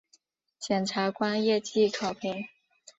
[0.57, 2.43] 检察官业绩考评